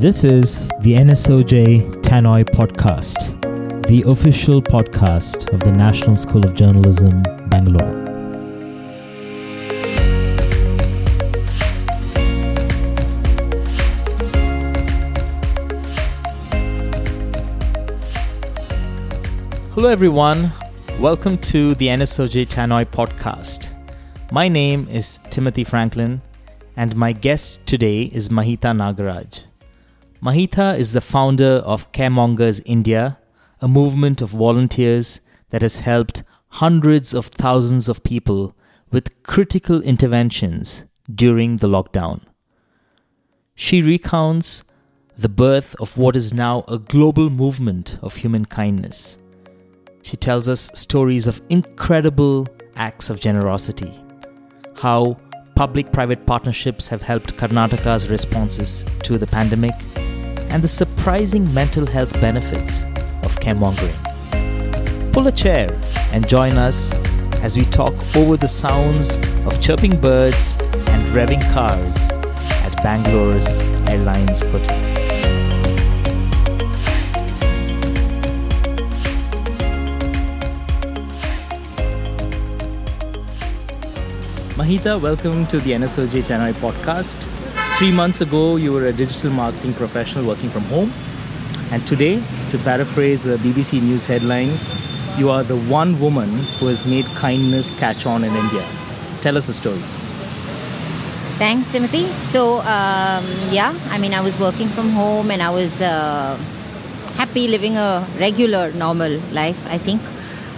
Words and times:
This 0.00 0.22
is 0.22 0.68
the 0.78 0.94
NSOJ 0.94 2.02
Tannoy 2.02 2.44
podcast, 2.44 3.34
the 3.88 4.04
official 4.08 4.62
podcast 4.62 5.52
of 5.52 5.58
the 5.58 5.72
National 5.72 6.16
School 6.16 6.46
of 6.46 6.54
Journalism, 6.54 7.20
Bangalore. 7.48 7.82
Hello, 19.74 19.88
everyone. 19.88 20.52
Welcome 21.00 21.38
to 21.38 21.74
the 21.74 21.88
NSOJ 21.88 22.46
Tannoy 22.46 22.84
podcast. 22.84 23.74
My 24.30 24.46
name 24.46 24.86
is 24.88 25.18
Timothy 25.30 25.64
Franklin, 25.64 26.22
and 26.76 26.94
my 26.94 27.10
guest 27.10 27.66
today 27.66 28.02
is 28.02 28.28
Mahita 28.28 28.70
Nagaraj. 28.70 29.47
Mahita 30.22 30.78
is 30.78 30.92
the 30.92 31.00
founder 31.00 31.62
of 31.64 31.90
Caremongers 31.92 32.60
India, 32.64 33.18
a 33.60 33.68
movement 33.68 34.20
of 34.20 34.30
volunteers 34.30 35.20
that 35.50 35.62
has 35.62 35.80
helped 35.80 36.22
hundreds 36.48 37.14
of 37.14 37.26
thousands 37.26 37.88
of 37.88 38.02
people 38.02 38.54
with 38.90 39.22
critical 39.22 39.82
interventions 39.82 40.84
during 41.12 41.58
the 41.58 41.68
lockdown. 41.68 42.22
She 43.54 43.82
recounts 43.82 44.64
the 45.16 45.28
birth 45.28 45.74
of 45.80 45.98
what 45.98 46.16
is 46.16 46.32
now 46.32 46.64
a 46.68 46.78
global 46.78 47.30
movement 47.30 47.98
of 48.02 48.16
human 48.16 48.44
kindness 48.44 49.18
she 50.08 50.16
tells 50.16 50.48
us 50.48 50.70
stories 50.72 51.26
of 51.26 51.42
incredible 51.50 52.48
acts 52.76 53.10
of 53.10 53.20
generosity, 53.20 53.92
how 54.76 55.18
public 55.58 55.90
private 55.90 56.24
partnerships 56.24 56.86
have 56.86 57.02
helped 57.02 57.36
Karnataka's 57.36 58.08
responses 58.08 58.84
to 59.02 59.18
the 59.18 59.26
pandemic, 59.26 59.74
and 60.52 60.62
the 60.62 60.68
surprising 60.68 61.52
mental 61.52 61.84
health 61.84 62.12
benefits 62.20 62.84
of 63.24 63.34
caremongering. 63.40 63.98
Pull 65.12 65.26
a 65.26 65.32
chair 65.32 65.68
and 66.12 66.28
join 66.28 66.52
us 66.52 66.94
as 67.42 67.56
we 67.56 67.64
talk 67.64 67.92
over 68.14 68.36
the 68.36 68.46
sounds 68.46 69.18
of 69.46 69.60
chirping 69.60 70.00
birds 70.00 70.58
and 70.92 71.02
revving 71.12 71.42
cars 71.52 72.08
at 72.62 72.80
Bangalore's 72.84 73.58
Airlines 73.88 74.42
Hotel. 74.52 74.87
Mahita, 84.58 85.00
welcome 85.00 85.46
to 85.46 85.60
the 85.60 85.70
NSOJ 85.70 86.22
Tannoy 86.24 86.52
podcast. 86.54 87.16
Three 87.78 87.92
months 87.92 88.20
ago, 88.20 88.56
you 88.56 88.72
were 88.72 88.86
a 88.86 88.92
digital 88.92 89.30
marketing 89.30 89.72
professional 89.72 90.26
working 90.26 90.50
from 90.50 90.64
home. 90.64 90.92
And 91.70 91.86
today, 91.86 92.20
to 92.50 92.58
paraphrase 92.58 93.24
a 93.24 93.36
BBC 93.38 93.80
News 93.80 94.08
headline, 94.08 94.58
you 95.16 95.30
are 95.30 95.44
the 95.44 95.56
one 95.56 96.00
woman 96.00 96.30
who 96.58 96.66
has 96.66 96.84
made 96.84 97.06
kindness 97.14 97.70
catch 97.70 98.04
on 98.04 98.24
in 98.24 98.34
India. 98.34 98.66
Tell 99.20 99.36
us 99.36 99.46
the 99.46 99.52
story. 99.52 99.78
Thanks, 101.38 101.70
Timothy. 101.70 102.06
So, 102.32 102.58
um, 102.62 103.24
yeah, 103.52 103.72
I 103.90 103.98
mean, 103.98 104.12
I 104.12 104.20
was 104.20 104.36
working 104.40 104.66
from 104.66 104.90
home 104.90 105.30
and 105.30 105.40
I 105.40 105.50
was 105.50 105.80
uh, 105.80 106.36
happy 107.14 107.46
living 107.46 107.76
a 107.76 108.04
regular, 108.18 108.72
normal 108.72 109.20
life, 109.30 109.64
I 109.68 109.78
think, 109.78 110.02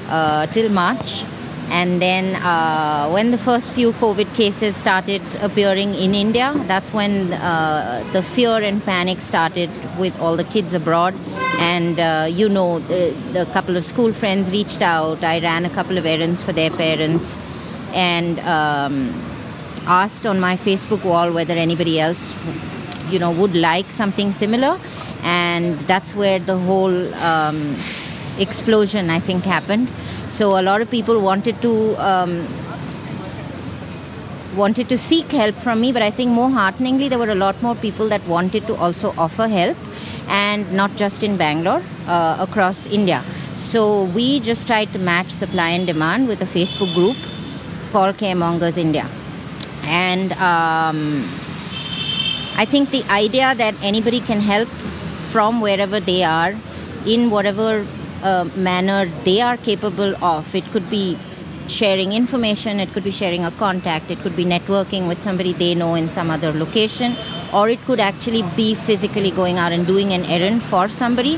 uh, 0.09 0.47
till 0.47 0.73
March. 0.73 1.23
And 1.71 2.03
then 2.03 2.35
uh, 2.37 3.09
when 3.11 3.31
the 3.31 3.39
first 3.39 3.73
few 3.73 3.93
COVID 3.93 4.35
cases 4.35 4.77
started 4.77 5.23
appearing 5.41 5.95
in 5.95 6.15
India, 6.15 6.53
that's 6.67 6.93
when 6.93 7.33
uh, 7.33 8.05
the 8.13 8.23
fear 8.23 8.57
and 8.59 8.85
panic 8.85 9.21
started 9.21 9.71
with 9.97 10.19
all 10.21 10.37
the 10.37 10.45
kids 10.45 10.75
abroad. 10.75 11.15
And 11.61 12.01
uh, 12.01 12.27
you 12.29 12.49
know, 12.49 12.81
the, 12.81 13.11
the, 13.33 13.47
couple 13.53 13.77
of 13.77 13.85
school 13.85 14.13
friends 14.13 14.51
reached 14.51 14.83
out. 14.83 15.23
I 15.23 15.41
ran 15.41 15.65
a 15.65 15.71
couple 15.71 15.97
of 15.97 16.07
errands 16.07 16.43
for 16.43 16.53
their 16.53 16.71
parents 16.71 17.39
and 17.93 18.41
um, 18.41 19.15
asked 19.87 20.27
on 20.27 20.41
my 20.41 20.57
Facebook 20.57 21.05
wall 21.05 21.33
whether 21.33 21.55
anybody 21.55 22.01
else, 22.01 22.35
you 23.11 23.19
know, 23.19 23.31
would 23.31 23.55
like 23.55 23.91
something 23.91 24.33
similar. 24.33 24.81
And 25.23 25.79
that's 25.81 26.15
where 26.15 26.39
the 26.39 26.59
whole 26.59 27.15
um, 27.15 27.77
explosion, 28.39 29.11
I 29.11 29.21
think, 29.21 29.45
happened. 29.45 29.89
So 30.31 30.59
a 30.59 30.63
lot 30.63 30.81
of 30.81 30.91
people 30.91 31.21
wanted 31.21 31.61
to 31.63 31.73
um, 32.11 32.47
wanted 34.57 34.89
to 34.89 34.97
seek 34.97 35.27
help 35.33 35.57
from 35.57 35.81
me, 35.81 35.93
but 35.93 36.03
I 36.03 36.11
think 36.11 36.31
more 36.31 36.51
hearteningly, 36.51 37.09
there 37.09 37.19
were 37.19 37.31
a 37.31 37.35
lot 37.35 37.61
more 37.63 37.75
people 37.75 38.09
that 38.09 38.27
wanted 38.27 38.67
to 38.69 38.77
also 38.77 39.13
offer 39.19 39.49
help, 39.49 39.77
and 40.29 40.73
not 40.73 40.97
just 40.97 41.23
in 41.23 41.37
Bangalore, 41.37 41.83
uh, 42.07 42.37
across 42.41 42.87
India. 42.87 43.23
So 43.57 44.05
we 44.05 44.41
just 44.41 44.67
tried 44.67 44.93
to 44.95 44.99
match 44.99 45.31
supply 45.31 45.69
and 45.71 45.87
demand 45.87 46.29
with 46.29 46.41
a 46.41 46.51
Facebook 46.57 46.95
group 46.95 47.17
called 47.93 48.17
Caremongers 48.17 48.79
India, 48.79 49.07
and 49.85 50.33
um, 50.35 51.29
I 52.57 52.65
think 52.65 52.91
the 52.91 53.05
idea 53.11 53.55
that 53.55 53.75
anybody 53.83 54.21
can 54.21 54.41
help 54.41 54.69
from 55.33 55.61
wherever 55.61 56.01
they 56.01 56.23
are 56.25 56.55
in 57.07 57.31
whatever 57.31 57.87
uh, 58.23 58.45
manner 58.57 59.07
they 59.25 59.41
are 59.41 59.57
capable 59.57 60.17
of. 60.25 60.55
It 60.55 60.65
could 60.73 60.89
be 60.91 61.19
sharing 61.69 62.13
information, 62.13 62.81
it 62.81 62.93
could 62.93 63.05
be 63.05 63.11
sharing 63.11 63.45
a 63.45 63.51
contact, 63.53 64.11
it 64.11 64.19
could 64.21 64.35
be 64.35 64.45
networking 64.45 65.07
with 65.07 65.23
somebody 65.23 65.53
they 65.53 65.75
know 65.75 65.95
in 65.95 66.09
some 66.09 66.31
other 66.31 66.53
location, 66.53 67.15
or 67.53 67.69
it 67.69 67.81
could 67.85 68.01
actually 68.01 68.43
be 68.57 68.75
physically 68.75 69.31
going 69.31 69.57
out 69.57 69.73
and 69.73 69.87
doing 69.87 70.13
an 70.13 70.25
errand 70.25 70.63
for 70.63 70.89
somebody. 70.89 71.37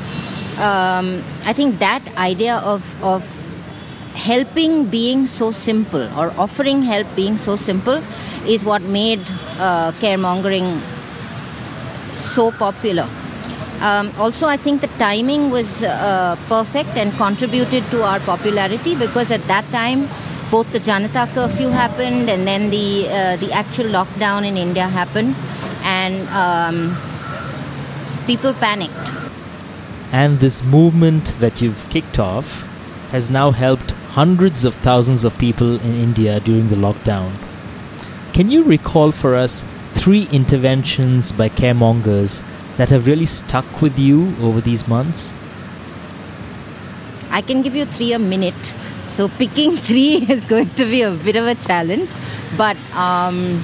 Um, 0.58 1.22
I 1.44 1.52
think 1.54 1.78
that 1.78 2.02
idea 2.16 2.56
of, 2.56 2.82
of 3.04 3.28
helping 4.14 4.86
being 4.86 5.26
so 5.26 5.50
simple 5.50 6.02
or 6.18 6.30
offering 6.38 6.82
help 6.82 7.06
being 7.16 7.38
so 7.38 7.56
simple 7.56 8.02
is 8.46 8.64
what 8.64 8.82
made 8.82 9.20
uh, 9.58 9.92
caremongering 9.92 10.80
so 12.14 12.50
popular. 12.52 13.08
Um, 13.82 14.12
also, 14.16 14.46
I 14.46 14.56
think 14.56 14.80
the 14.80 14.92
timing 14.98 15.50
was 15.50 15.82
uh, 15.82 16.36
perfect 16.48 16.90
and 16.90 17.12
contributed 17.14 17.84
to 17.90 18.04
our 18.04 18.20
popularity 18.20 18.94
because 18.94 19.32
at 19.32 19.42
that 19.48 19.64
time, 19.72 20.08
both 20.52 20.70
the 20.72 20.78
Janata 20.78 21.26
curfew 21.34 21.68
happened 21.68 22.30
and 22.30 22.46
then 22.46 22.70
the 22.70 23.08
uh, 23.08 23.36
the 23.38 23.50
actual 23.52 23.86
lockdown 23.86 24.46
in 24.46 24.56
India 24.56 24.86
happened, 24.86 25.34
and 25.82 26.28
um, 26.28 26.96
people 28.26 28.54
panicked. 28.54 29.12
And 30.12 30.38
this 30.38 30.62
movement 30.62 31.34
that 31.40 31.60
you've 31.60 31.88
kicked 31.90 32.20
off 32.20 32.62
has 33.10 33.30
now 33.30 33.50
helped 33.50 33.92
hundreds 34.14 34.64
of 34.64 34.76
thousands 34.76 35.24
of 35.24 35.36
people 35.38 35.80
in 35.80 35.94
India 35.96 36.38
during 36.38 36.68
the 36.68 36.76
lockdown. 36.76 37.32
Can 38.32 38.50
you 38.50 38.62
recall 38.62 39.10
for 39.10 39.34
us 39.34 39.64
three 39.94 40.28
interventions 40.30 41.32
by 41.32 41.48
caremongers 41.48 42.42
that 42.76 42.90
have 42.90 43.06
really 43.06 43.26
stuck 43.26 43.82
with 43.82 43.98
you 43.98 44.34
over 44.40 44.60
these 44.60 44.88
months? 44.88 45.34
I 47.30 47.42
can 47.42 47.62
give 47.62 47.74
you 47.74 47.84
three 47.84 48.12
a 48.12 48.18
minute. 48.18 48.74
So 49.04 49.28
picking 49.28 49.76
three 49.88 50.26
is 50.28 50.44
going 50.44 50.70
to 50.70 50.84
be 50.84 51.02
a 51.02 51.10
bit 51.10 51.36
of 51.36 51.46
a 51.46 51.54
challenge. 51.54 52.10
But, 52.56 52.76
um, 52.94 53.62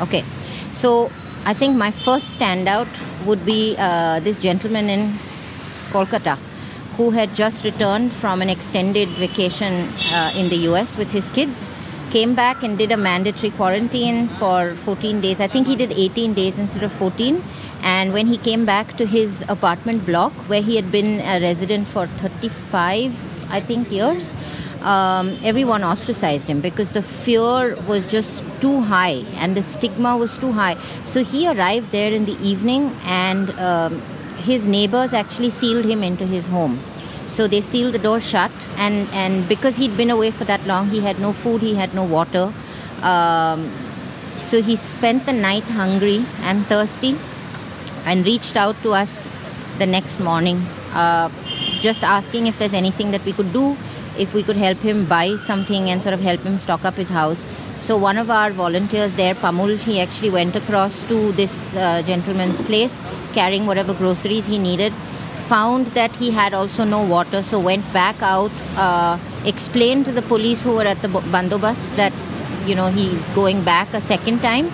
okay. 0.00 0.24
So 0.72 1.10
I 1.44 1.54
think 1.54 1.76
my 1.76 1.90
first 1.90 2.38
standout 2.38 2.88
would 3.26 3.44
be 3.44 3.74
uh, 3.78 4.20
this 4.20 4.40
gentleman 4.40 4.88
in 4.88 5.12
Kolkata 5.90 6.38
who 6.96 7.10
had 7.10 7.34
just 7.34 7.64
returned 7.64 8.12
from 8.12 8.42
an 8.42 8.48
extended 8.50 9.08
vacation 9.10 9.88
uh, 10.12 10.32
in 10.34 10.48
the 10.48 10.56
US 10.68 10.96
with 10.96 11.12
his 11.12 11.28
kids 11.30 11.70
came 12.10 12.34
back 12.34 12.62
and 12.62 12.78
did 12.78 12.90
a 12.92 12.96
mandatory 12.96 13.50
quarantine 13.50 14.28
for 14.28 14.74
14 14.74 15.20
days. 15.20 15.40
I 15.40 15.46
think 15.46 15.66
he 15.66 15.76
did 15.76 15.92
18 15.92 16.34
days 16.34 16.58
instead 16.58 16.82
of 16.82 16.92
14. 16.92 17.42
And 17.82 18.12
when 18.12 18.26
he 18.26 18.38
came 18.38 18.64
back 18.64 18.96
to 18.96 19.06
his 19.06 19.44
apartment 19.48 20.04
block, 20.06 20.32
where 20.48 20.62
he 20.62 20.76
had 20.76 20.90
been 20.90 21.20
a 21.20 21.40
resident 21.40 21.86
for 21.86 22.06
35, 22.06 23.50
I 23.50 23.60
think, 23.60 23.90
years, 23.90 24.34
um, 24.82 25.36
everyone 25.42 25.82
ostracized 25.82 26.46
him 26.48 26.60
because 26.60 26.92
the 26.92 27.02
fear 27.02 27.76
was 27.86 28.06
just 28.06 28.44
too 28.60 28.80
high 28.80 29.24
and 29.36 29.56
the 29.56 29.62
stigma 29.62 30.16
was 30.16 30.38
too 30.38 30.52
high. 30.52 30.76
So 31.04 31.24
he 31.24 31.48
arrived 31.48 31.90
there 31.92 32.12
in 32.12 32.24
the 32.24 32.38
evening, 32.40 32.94
and 33.04 33.50
um, 33.58 34.00
his 34.38 34.66
neighbors 34.66 35.12
actually 35.12 35.50
sealed 35.50 35.84
him 35.84 36.02
into 36.02 36.26
his 36.26 36.46
home. 36.46 36.80
So 37.28 37.46
they 37.46 37.60
sealed 37.60 37.94
the 37.94 38.00
door 38.00 38.20
shut, 38.20 38.50
and, 38.76 39.08
and 39.12 39.48
because 39.48 39.76
he'd 39.76 39.96
been 39.96 40.10
away 40.10 40.30
for 40.32 40.44
that 40.44 40.66
long, 40.66 40.88
he 40.88 41.00
had 41.00 41.20
no 41.20 41.32
food, 41.32 41.60
he 41.60 41.74
had 41.76 41.94
no 41.94 42.02
water. 42.02 42.52
Um, 43.02 43.70
so 44.38 44.60
he 44.60 44.74
spent 44.76 45.26
the 45.26 45.32
night 45.32 45.62
hungry 45.62 46.24
and 46.42 46.66
thirsty 46.66 47.16
and 48.06 48.26
reached 48.26 48.56
out 48.56 48.82
to 48.82 48.92
us 48.92 49.30
the 49.78 49.86
next 49.86 50.18
morning, 50.18 50.56
uh, 50.94 51.28
just 51.80 52.02
asking 52.02 52.48
if 52.48 52.58
there's 52.58 52.74
anything 52.74 53.12
that 53.12 53.24
we 53.24 53.32
could 53.32 53.52
do, 53.52 53.76
if 54.18 54.34
we 54.34 54.42
could 54.42 54.56
help 54.56 54.78
him 54.78 55.04
buy 55.04 55.36
something 55.36 55.90
and 55.90 56.02
sort 56.02 56.14
of 56.14 56.20
help 56.20 56.40
him 56.40 56.58
stock 56.58 56.84
up 56.84 56.94
his 56.94 57.10
house. 57.10 57.46
So 57.78 57.96
one 57.96 58.18
of 58.18 58.30
our 58.30 58.50
volunteers 58.50 59.14
there, 59.14 59.34
Pamul, 59.34 59.76
he 59.78 60.00
actually 60.00 60.30
went 60.30 60.56
across 60.56 61.06
to 61.08 61.30
this 61.32 61.76
uh, 61.76 62.02
gentleman's 62.02 62.60
place 62.62 63.04
carrying 63.32 63.66
whatever 63.66 63.94
groceries 63.94 64.46
he 64.46 64.58
needed. 64.58 64.92
Found 65.48 65.86
that 65.98 66.10
he 66.12 66.30
had 66.30 66.52
also 66.52 66.84
no 66.84 67.02
water, 67.04 67.42
so 67.42 67.58
went 67.58 67.90
back 67.92 68.20
out, 68.20 68.50
uh, 68.76 69.18
explained 69.46 70.04
to 70.04 70.12
the 70.12 70.20
police 70.20 70.62
who 70.62 70.72
were 70.76 70.84
at 70.84 71.00
the 71.00 71.08
bandobast 71.08 71.96
that 71.96 72.12
you 72.66 72.74
know 72.74 72.88
he's 72.88 73.28
going 73.30 73.64
back 73.64 73.94
a 73.94 74.00
second 74.00 74.40
time. 74.42 74.70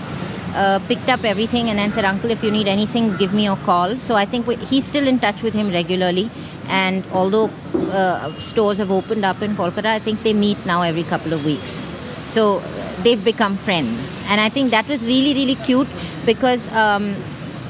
Uh, 0.55 0.79
picked 0.89 1.09
up 1.09 1.25
everything 1.25 1.69
and 1.69 1.79
then 1.79 1.91
said, 1.91 2.05
Uncle, 2.05 2.31
if 2.31 2.43
you 2.45 2.51
need 2.51 2.69
anything, 2.69 3.17
give 3.17 3.33
me 3.35 3.47
a 3.49 3.57
call. 3.57 3.97
So 3.99 4.15
I 4.15 4.25
think 4.25 4.47
we, 4.47 4.57
he's 4.57 4.85
still 4.85 5.07
in 5.09 5.19
touch 5.19 5.43
with 5.43 5.53
him 5.53 5.71
regularly. 5.71 6.31
And 6.69 7.05
although 7.13 7.51
uh, 7.75 8.33
stores 8.39 8.79
have 8.79 8.91
opened 8.91 9.25
up 9.25 9.43
in 9.43 9.57
Kolkata, 9.57 9.87
I 9.87 9.99
think 9.99 10.23
they 10.23 10.33
meet 10.33 10.65
now 10.65 10.83
every 10.83 11.03
couple 11.03 11.33
of 11.33 11.45
weeks. 11.45 11.89
So 12.27 12.61
they've 13.03 13.25
become 13.25 13.57
friends. 13.57 14.21
And 14.29 14.41
I 14.41 14.49
think 14.49 14.71
that 14.71 14.89
was 14.89 15.05
really, 15.05 15.35
really 15.35 15.57
cute 15.57 15.89
because 16.25 16.73
um, 16.73 17.17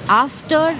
after 0.09 0.77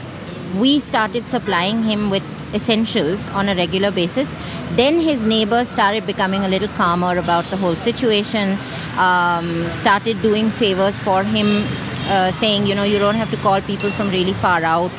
we 0.61 0.79
started 0.79 1.27
supplying 1.27 1.83
him 1.83 2.11
with 2.11 2.23
essentials 2.55 3.29
on 3.31 3.49
a 3.49 3.55
regular 3.55 3.91
basis, 3.91 4.35
then 4.77 5.01
his 5.01 5.25
neighbors 5.25 5.69
started 5.69 6.07
becoming 6.07 6.43
a 6.45 6.49
little 6.49 6.69
calmer 6.69 7.19
about 7.19 7.45
the 7.45 7.57
whole 7.57 7.75
situation, 7.75 8.57
um, 8.97 9.71
started 9.71 10.21
doing 10.23 10.51
favors 10.51 10.99
for 10.99 11.23
him, 11.23 11.65
uh, 12.09 12.31
saying, 12.31 12.67
you 12.67 12.75
know, 12.75 12.85
you 12.85 12.99
don't 12.99 13.17
have 13.17 13.31
to 13.31 13.37
call 13.39 13.61
people 13.63 13.91
from 13.91 14.09
really 14.11 14.33
far 14.33 14.63
out. 14.63 14.91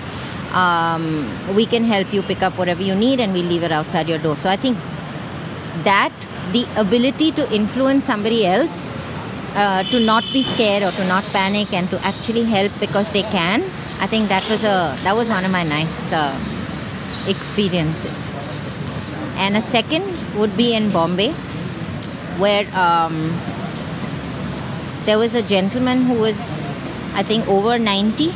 Um, 0.54 1.30
we 1.56 1.66
can 1.66 1.84
help 1.84 2.14
you 2.14 2.22
pick 2.22 2.42
up 2.42 2.58
whatever 2.58 2.82
you 2.82 2.96
need 2.96 3.20
and 3.20 3.34
we'll 3.34 3.46
leave 3.46 3.64
it 3.64 3.72
outside 3.72 4.08
your 4.08 4.20
door. 4.20 4.36
So 4.36 4.50
I 4.50 4.56
think 4.56 4.78
that 5.84 6.14
the 6.52 6.66
ability 6.78 7.32
to 7.34 7.54
influence 7.54 8.06
somebody 8.06 8.46
else 8.46 8.90
uh, 9.56 9.84
to 9.84 10.00
not 10.00 10.24
be 10.34 10.44
scared 10.44 10.84
or 10.84 10.92
to 10.92 11.08
not 11.08 11.24
panic 11.26 11.74
and 11.74 11.90
to 11.90 12.00
actually 12.06 12.44
help 12.44 12.72
because 12.80 13.12
they 13.12 13.24
can. 13.24 13.64
I 14.00 14.08
think 14.08 14.30
that 14.30 14.48
was 14.50 14.64
a 14.64 14.96
that 15.04 15.16
was 15.16 15.30
one 15.30 15.46
of 15.46 15.52
my 15.52 15.64
nice 15.64 16.14
uh, 16.14 16.34
experiences. 17.28 18.34
And 19.38 19.58
a 19.58 19.62
second 19.62 20.04
would 20.38 20.56
be 20.56 20.74
in 20.74 20.92
bombay 20.92 21.32
where 22.44 22.66
um, 22.76 23.16
there 25.06 25.18
was 25.18 25.36
a 25.36 25.42
gentleman 25.42 26.02
who 26.02 26.20
was 26.20 26.66
i 27.16 27.24
think 27.24 27.48
over 27.48 27.78
90 27.80 28.32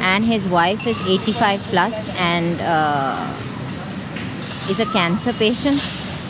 and 0.00 0.24
his 0.24 0.48
wife 0.48 0.86
is 0.86 1.00
85 1.06 1.60
plus 1.72 2.08
and 2.20 2.60
uh, 2.60 3.34
is 4.70 4.80
a 4.80 4.86
cancer 4.86 5.32
patient. 5.32 5.80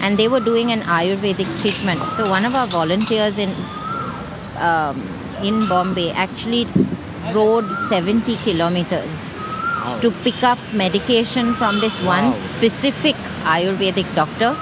And 0.00 0.19
they 0.19 0.28
were 0.28 0.40
doing 0.40 0.70
an 0.70 0.81
ayurvedic 0.82 1.48
treatment. 1.60 2.00
So 2.12 2.28
one 2.28 2.44
of 2.44 2.54
our 2.54 2.66
volunteers 2.66 3.38
in 3.38 3.50
um, 4.58 5.00
in 5.42 5.68
Bombay 5.68 6.10
actually 6.12 6.66
rode 7.32 7.68
70 7.88 8.36
kilometers 8.36 9.30
wow. 9.30 9.98
to 10.00 10.10
pick 10.22 10.42
up 10.42 10.58
medication 10.72 11.54
from 11.54 11.80
this 11.80 12.00
wow. 12.00 12.22
one 12.22 12.34
specific 12.34 13.14
Ayurvedic 13.44 14.14
doctor 14.14 14.56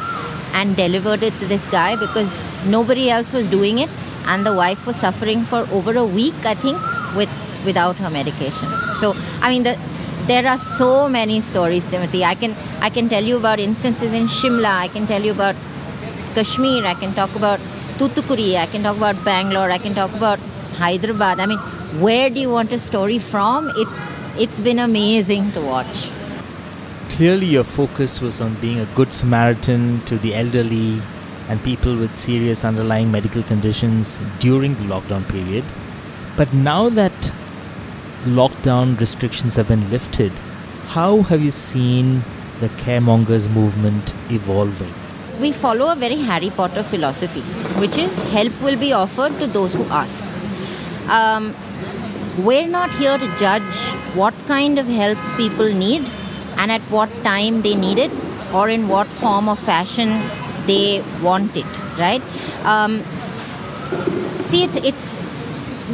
and 0.55 0.77
delivered 0.77 1.23
it 1.23 1.33
to 1.35 1.47
this 1.47 1.67
guy 1.69 1.97
because 1.97 2.43
nobody 2.67 3.11
else 3.11 3.33
was 3.33 3.47
doing 3.49 3.79
it 3.79 3.91
and 4.27 4.47
the 4.47 4.55
wife 4.55 4.87
was 4.87 4.97
suffering 4.97 5.43
for 5.45 5.67
over 5.73 5.97
a 5.97 6.05
week 6.05 6.35
I 6.45 6.55
think 6.55 6.79
with 7.17 7.31
without 7.65 7.97
her 7.97 8.11
medication 8.11 8.69
so 8.99 9.15
I 9.41 9.51
mean 9.51 9.63
the, 9.63 9.79
there 10.27 10.47
are 10.47 10.59
so 10.59 11.09
many 11.09 11.41
stories 11.41 11.87
Timothy 11.89 12.25
I 12.25 12.35
can 12.35 12.55
I 12.81 12.91
can 12.91 13.09
tell 13.09 13.25
you 13.25 13.37
about 13.37 13.59
instances 13.59 14.13
in 14.13 14.27
Shimla 14.27 14.73
I 14.87 14.89
can 14.89 15.07
tell 15.07 15.23
you 15.23 15.33
about 15.33 15.57
Kashmir 16.35 16.85
I 16.85 16.95
can 16.95 17.15
talk 17.15 17.35
about 17.35 17.61
Tuticorin, 18.03 18.57
I 18.57 18.67
can 18.67 18.83
talk 18.83 18.97
about 18.97 19.25
Bangalore, 19.25 19.71
I 19.71 19.79
can 19.79 19.95
talk 19.95 20.13
about 20.13 20.41
Hyderabad. 20.77 21.39
I 21.39 21.47
mean, 21.47 21.59
where 22.05 22.29
do 22.29 22.41
you 22.41 22.51
want 22.51 22.73
a 22.73 22.79
story 22.79 23.21
from? 23.21 23.69
It 23.77 23.87
it's 24.45 24.59
been 24.59 24.81
amazing 24.81 25.53
to 25.53 25.61
watch. 25.61 26.11
Clearly, 27.11 27.47
your 27.47 27.63
focus 27.63 28.21
was 28.21 28.41
on 28.41 28.55
being 28.55 28.81
a 28.81 28.87
good 28.97 29.13
Samaritan 29.13 30.01
to 30.07 30.19
the 30.19 30.35
elderly 30.35 31.01
and 31.49 31.63
people 31.63 31.97
with 31.97 32.17
serious 32.17 32.65
underlying 32.65 33.13
medical 33.13 33.45
conditions 33.45 34.19
during 34.41 34.75
the 34.75 34.89
lockdown 34.95 35.29
period. 35.29 35.63
But 36.37 36.53
now 36.53 36.89
that 36.89 37.31
lockdown 38.41 38.99
restrictions 38.99 39.55
have 39.55 39.69
been 39.69 39.89
lifted, 39.91 40.33
how 40.97 41.23
have 41.31 41.41
you 41.41 41.51
seen 41.51 42.23
the 42.59 42.69
caremongers 42.83 43.49
movement 43.61 44.13
evolving? 44.31 45.02
We 45.43 45.51
follow 45.51 45.91
a 45.91 45.97
very 45.97 46.17
Harry 46.17 46.51
Potter 46.51 46.83
philosophy, 46.83 47.41
which 47.83 47.99
is 47.99 48.17
help 48.33 48.63
will 48.63 48.79
be 48.79 48.93
offered 48.93 49.39
to 49.41 49.47
those 49.47 49.75
who 49.75 49.85
ask. 50.01 50.25
Um, 51.09 51.55
we're 52.45 52.69
not 52.69 52.91
here 52.93 53.19
to 53.19 53.27
judge 53.39 53.79
what 54.21 54.35
kind 54.47 54.79
of 54.79 54.87
help 54.87 55.19
people 55.37 55.73
need 55.73 56.09
and 56.59 56.71
at 56.71 56.81
what 56.97 57.11
time 57.25 57.63
they 57.63 57.75
need 57.75 57.99
it 57.99 58.13
or 58.55 58.69
in 58.69 58.87
what 58.89 59.09
form 59.09 59.49
or 59.49 59.57
fashion 59.57 60.09
they 60.67 61.03
want 61.23 61.57
it, 61.57 61.79
right? 61.99 62.23
Um, 62.65 63.03
see, 64.43 64.63
it's, 64.63 64.77
it's 64.77 65.19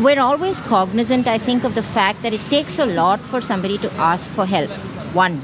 we're 0.03 0.21
always 0.21 0.61
cognizant, 0.61 1.27
I 1.27 1.39
think, 1.39 1.65
of 1.65 1.75
the 1.75 1.83
fact 1.83 2.23
that 2.23 2.35
it 2.35 2.41
takes 2.51 2.79
a 2.79 2.87
lot 2.87 3.21
for 3.21 3.41
somebody 3.41 3.79
to 3.79 3.93
ask 3.95 4.31
for 4.31 4.47
help. 4.47 4.71
One 5.15 5.41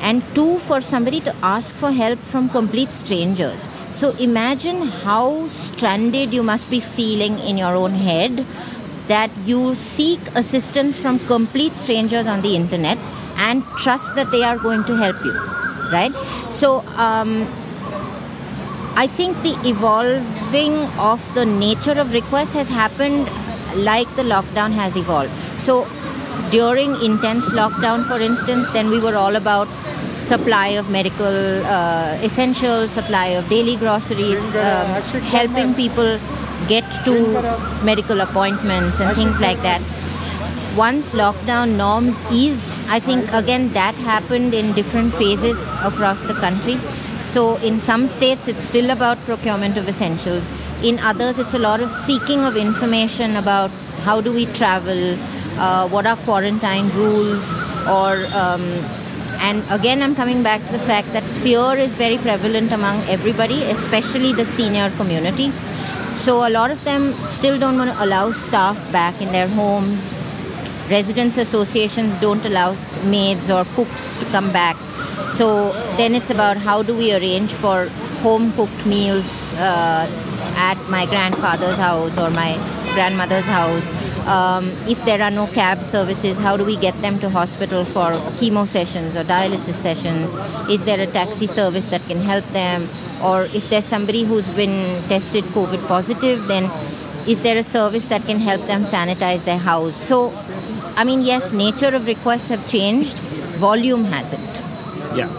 and 0.00 0.22
two 0.34 0.58
for 0.60 0.80
somebody 0.80 1.20
to 1.20 1.34
ask 1.42 1.74
for 1.74 1.90
help 1.90 2.18
from 2.18 2.48
complete 2.48 2.90
strangers. 2.90 3.68
So 3.90 4.10
imagine 4.16 4.82
how 4.82 5.46
stranded 5.48 6.32
you 6.32 6.42
must 6.42 6.70
be 6.70 6.80
feeling 6.80 7.38
in 7.38 7.56
your 7.56 7.74
own 7.74 7.92
head 7.92 8.46
that 9.08 9.30
you 9.44 9.74
seek 9.74 10.20
assistance 10.34 10.98
from 10.98 11.18
complete 11.20 11.72
strangers 11.72 12.26
on 12.26 12.42
the 12.42 12.56
internet 12.56 12.98
and 13.36 13.62
trust 13.78 14.14
that 14.14 14.30
they 14.30 14.42
are 14.42 14.58
going 14.58 14.84
to 14.84 14.96
help 14.96 15.16
you 15.24 15.54
right? 15.92 16.14
So 16.50 16.80
um, 16.96 17.46
i 19.02 19.06
think 19.08 19.36
the 19.42 19.54
evolving 19.68 20.74
of 21.04 21.22
the 21.34 21.44
nature 21.44 21.94
of 22.02 22.12
requests 22.12 22.54
has 22.54 22.68
happened 22.68 23.28
like 23.88 24.08
the 24.14 24.22
lockdown 24.22 24.70
has 24.70 24.96
evolved. 24.96 25.32
So 25.58 25.84
during 26.50 26.94
intense 27.02 27.50
lockdown 27.52 28.06
for 28.06 28.20
instance 28.20 28.70
then 28.70 28.88
we 28.88 29.00
were 29.00 29.16
all 29.16 29.34
about 29.34 29.66
supply 30.24 30.68
of 30.68 30.90
medical 30.90 31.66
uh, 31.66 32.18
essentials, 32.22 32.90
supply 32.90 33.26
of 33.38 33.48
daily 33.48 33.76
groceries, 33.76 34.40
um, 34.56 34.86
helping 35.36 35.74
people 35.74 36.18
get 36.66 36.84
to 37.04 37.14
medical 37.84 38.20
appointments 38.22 39.00
and 39.00 39.14
things 39.14 39.38
like 39.40 39.60
that. 39.62 39.82
Once 40.76 41.12
lockdown 41.12 41.76
norms 41.76 42.16
eased, 42.32 42.68
I 42.88 42.98
think 43.00 43.30
again 43.32 43.68
that 43.74 43.94
happened 43.96 44.54
in 44.54 44.72
different 44.72 45.12
phases 45.12 45.70
across 45.82 46.22
the 46.22 46.34
country. 46.34 46.78
So, 47.22 47.56
in 47.56 47.78
some 47.80 48.06
states, 48.06 48.48
it's 48.48 48.64
still 48.64 48.90
about 48.90 49.18
procurement 49.24 49.76
of 49.76 49.88
essentials. 49.88 50.46
In 50.82 50.98
others, 50.98 51.38
it's 51.38 51.54
a 51.54 51.58
lot 51.58 51.80
of 51.80 51.92
seeking 51.92 52.40
of 52.44 52.56
information 52.56 53.36
about 53.36 53.70
how 54.02 54.20
do 54.20 54.32
we 54.32 54.44
travel, 54.46 55.16
uh, 55.58 55.88
what 55.88 56.06
are 56.06 56.16
quarantine 56.16 56.90
rules, 56.90 57.50
or 57.88 58.26
um, 58.34 58.62
and 59.40 59.62
again, 59.70 60.02
I'm 60.02 60.14
coming 60.14 60.42
back 60.42 60.64
to 60.66 60.72
the 60.72 60.78
fact 60.78 61.12
that 61.12 61.22
fear 61.22 61.74
is 61.76 61.94
very 61.94 62.18
prevalent 62.18 62.72
among 62.72 63.00
everybody, 63.08 63.62
especially 63.64 64.32
the 64.32 64.44
senior 64.44 64.90
community. 64.96 65.50
So 66.16 66.46
a 66.46 66.50
lot 66.50 66.70
of 66.70 66.82
them 66.84 67.12
still 67.26 67.58
don't 67.58 67.76
want 67.76 67.90
to 67.90 68.04
allow 68.04 68.32
staff 68.32 68.76
back 68.92 69.20
in 69.20 69.32
their 69.32 69.48
homes. 69.48 70.12
Residents 70.90 71.36
associations 71.36 72.18
don't 72.20 72.44
allow 72.44 72.76
maids 73.04 73.50
or 73.50 73.64
cooks 73.76 74.16
to 74.18 74.24
come 74.26 74.52
back. 74.52 74.76
So 75.30 75.72
then 75.96 76.14
it's 76.14 76.30
about 76.30 76.56
how 76.56 76.82
do 76.82 76.96
we 76.96 77.14
arrange 77.14 77.52
for 77.52 77.88
home 78.22 78.52
cooked 78.52 78.86
meals 78.86 79.46
uh, 79.54 80.06
at 80.56 80.78
my 80.88 81.06
grandfather's 81.06 81.76
house 81.76 82.16
or 82.16 82.30
my 82.30 82.54
grandmother's 82.94 83.44
house 83.46 83.86
um, 84.26 84.70
if 84.88 85.04
there 85.04 85.20
are 85.22 85.30
no 85.30 85.46
cab 85.46 85.84
services, 85.84 86.38
how 86.38 86.56
do 86.56 86.64
we 86.64 86.76
get 86.76 86.98
them 87.02 87.18
to 87.20 87.28
hospital 87.28 87.84
for 87.84 88.12
chemo 88.38 88.66
sessions 88.66 89.16
or 89.16 89.24
dialysis 89.24 89.74
sessions? 89.74 90.34
Is 90.68 90.84
there 90.84 91.00
a 91.00 91.06
taxi 91.06 91.46
service 91.46 91.86
that 91.86 92.02
can 92.06 92.18
help 92.18 92.44
them? 92.46 92.88
Or 93.22 93.44
if 93.44 93.68
there's 93.70 93.84
somebody 93.84 94.24
who's 94.24 94.48
been 94.48 95.02
tested 95.08 95.44
COVID 95.44 95.86
positive, 95.86 96.46
then 96.46 96.70
is 97.26 97.42
there 97.42 97.56
a 97.56 97.62
service 97.62 98.08
that 98.08 98.24
can 98.24 98.38
help 98.38 98.66
them 98.66 98.84
sanitize 98.84 99.44
their 99.44 99.58
house? 99.58 99.96
So, 99.96 100.32
I 100.96 101.04
mean, 101.04 101.22
yes, 101.22 101.52
nature 101.52 101.94
of 101.94 102.06
requests 102.06 102.48
have 102.48 102.66
changed, 102.68 103.18
volume 103.58 104.04
hasn't. 104.04 104.62
Yeah, 105.16 105.30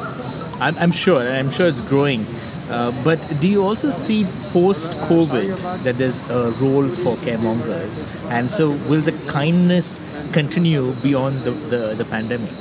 I'm, 0.60 0.78
I'm 0.78 0.92
sure, 0.92 1.22
I'm 1.28 1.52
sure 1.52 1.68
it's 1.68 1.82
growing. 1.82 2.26
Uh, 2.70 2.92
but 3.04 3.20
do 3.40 3.48
you 3.48 3.64
also 3.64 3.90
see 3.90 4.26
post 4.52 4.92
COVID 5.10 5.84
that 5.84 5.98
there's 5.98 6.22
a 6.30 6.52
role 6.54 6.90
for 6.90 7.16
caremongers? 7.18 8.06
And 8.30 8.50
so 8.50 8.72
will 8.90 9.02
the 9.02 9.12
kindness 9.28 10.02
continue 10.32 10.92
beyond 10.94 11.40
the, 11.42 11.52
the, 11.52 11.94
the 11.96 12.06
pandemic? 12.06 12.52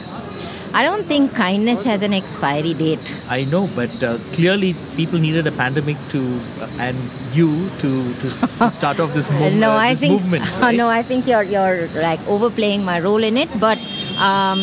I 0.74 0.82
don't 0.82 1.04
think 1.04 1.32
kindness 1.34 1.84
has 1.84 2.02
an 2.02 2.12
expiry 2.12 2.74
date. 2.74 3.14
I 3.28 3.44
know, 3.44 3.68
but 3.76 4.02
uh, 4.02 4.18
clearly 4.32 4.74
people 4.96 5.20
needed 5.20 5.46
a 5.46 5.52
pandemic 5.52 5.96
to 6.08 6.40
uh, 6.60 6.68
and 6.80 6.98
you 7.32 7.70
to, 7.78 8.12
to, 8.14 8.28
to 8.28 8.70
start 8.70 8.98
off 8.98 9.14
this, 9.14 9.28
mov- 9.28 9.54
no, 9.54 9.70
uh, 9.70 9.76
I 9.76 9.90
this 9.90 10.00
think, 10.00 10.12
movement. 10.14 10.50
right? 10.60 10.76
no, 10.76 10.88
I 10.88 11.04
think 11.04 11.28
you're 11.28 11.44
you're 11.44 11.86
like 11.94 12.18
overplaying 12.26 12.84
my 12.84 12.98
role 12.98 13.22
in 13.22 13.36
it, 13.36 13.48
but 13.60 13.78
um, 14.18 14.60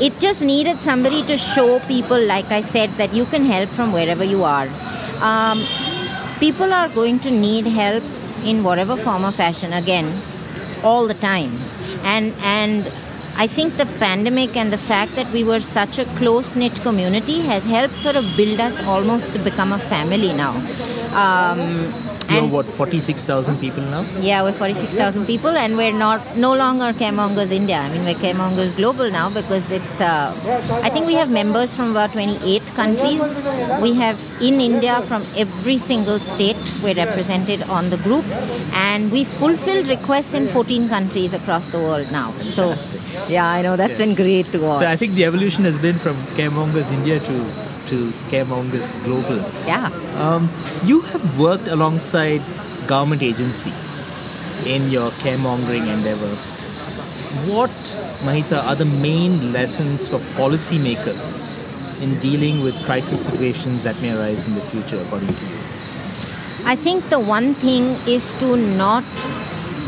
it 0.00 0.18
just 0.18 0.42
needed 0.42 0.80
somebody 0.80 1.22
to 1.26 1.36
show 1.38 1.78
people, 1.80 2.18
like 2.18 2.50
I 2.50 2.60
said, 2.60 2.90
that 2.96 3.14
you 3.14 3.24
can 3.26 3.44
help 3.44 3.68
from 3.70 3.92
wherever 3.92 4.24
you 4.24 4.42
are. 4.44 4.68
Um, 5.20 5.64
people 6.40 6.72
are 6.72 6.88
going 6.88 7.20
to 7.20 7.30
need 7.30 7.66
help 7.66 8.02
in 8.44 8.62
whatever 8.62 8.96
form 8.96 9.24
or 9.24 9.32
fashion 9.32 9.72
again, 9.72 10.12
all 10.82 11.06
the 11.06 11.14
time, 11.14 11.52
and 12.02 12.32
and. 12.42 12.92
I 13.36 13.48
think 13.48 13.76
the 13.78 13.86
pandemic 13.98 14.56
and 14.56 14.72
the 14.72 14.78
fact 14.78 15.16
that 15.16 15.28
we 15.32 15.42
were 15.42 15.58
such 15.58 15.98
a 15.98 16.04
close 16.18 16.54
knit 16.54 16.76
community 16.82 17.40
has 17.40 17.64
helped 17.64 17.96
sort 18.00 18.14
of 18.14 18.24
build 18.36 18.60
us 18.60 18.80
almost 18.84 19.32
to 19.32 19.40
become 19.40 19.72
a 19.72 19.78
family 19.80 20.32
now. 20.32 20.52
Um, 21.22 21.92
You're 22.34 22.44
and- 22.44 22.52
what, 22.52 22.66
46,000 22.66 23.58
people 23.58 23.82
now? 23.94 24.02
yeah, 24.20 24.42
we're 24.42 24.52
46,000 24.52 25.26
people, 25.26 25.50
and 25.50 25.76
we're 25.76 25.92
not 25.92 26.36
no 26.36 26.52
longer 26.54 26.92
Caremongers 26.92 27.50
India. 27.50 27.78
I 27.78 27.88
mean, 27.90 28.04
we're 28.04 28.14
Caremongers 28.26 28.74
Global 28.76 29.10
now 29.10 29.30
because 29.30 29.70
it's. 29.70 30.00
Uh, 30.00 30.34
I 30.82 30.90
think 30.90 31.06
we 31.06 31.14
have 31.14 31.30
members 31.30 31.74
from 31.74 31.90
about 31.90 32.12
28 32.12 32.62
countries. 32.80 33.22
We 33.82 33.94
have 33.94 34.18
in 34.40 34.60
India 34.60 35.00
from 35.02 35.26
every 35.36 35.78
single 35.78 36.18
state. 36.18 36.56
We're 36.82 36.94
represented 36.94 37.62
on 37.64 37.90
the 37.90 37.98
group, 38.08 38.24
and 38.72 39.10
we 39.12 39.24
fulfill 39.24 39.84
requests 39.84 40.34
in 40.34 40.48
14 40.48 40.88
countries 40.88 41.32
across 41.34 41.68
the 41.70 41.78
world 41.78 42.10
now. 42.12 42.32
So, 42.42 42.74
Fantastic. 42.74 43.00
yeah, 43.28 43.46
I 43.46 43.62
know 43.62 43.76
that's 43.76 43.98
been 43.98 44.14
great 44.14 44.46
to 44.52 44.58
watch. 44.58 44.78
So 44.78 44.86
I 44.86 44.96
think 44.96 45.14
the 45.14 45.24
evolution 45.24 45.64
has 45.64 45.78
been 45.78 45.98
from 45.98 46.16
Caremongers 46.38 46.92
India 46.92 47.20
to, 47.20 47.34
to 47.94 48.10
Caremongers 48.30 48.88
Global. 49.04 49.38
yeah. 49.66 49.90
Um, 50.18 50.50
you 50.84 51.00
have 51.12 51.38
worked 51.38 51.68
alongside 51.68 52.42
government 52.88 53.22
agencies 53.22 54.16
in 54.66 54.90
your 54.90 55.10
caremongering 55.22 55.86
endeavor. 55.92 56.34
What, 57.50 57.70
Mahita, 58.26 58.64
are 58.64 58.74
the 58.74 58.84
main 58.84 59.52
lessons 59.52 60.08
for 60.08 60.18
policymakers 60.40 61.62
in 62.00 62.18
dealing 62.18 62.62
with 62.62 62.74
crisis 62.84 63.24
situations 63.24 63.84
that 63.84 64.00
may 64.02 64.12
arise 64.16 64.46
in 64.48 64.54
the 64.54 64.60
future, 64.72 65.00
according 65.00 65.28
to 65.28 65.44
you? 65.44 65.58
I 66.64 66.76
think 66.76 67.08
the 67.10 67.20
one 67.20 67.54
thing 67.54 67.84
is 68.16 68.32
to 68.34 68.56
not 68.56 69.04